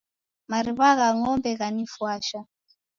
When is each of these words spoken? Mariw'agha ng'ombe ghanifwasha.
Mariw'agha 0.49 1.07
ng'ombe 1.17 1.51
ghanifwasha. 1.59 2.39